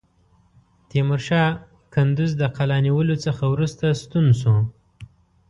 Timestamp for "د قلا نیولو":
2.41-3.15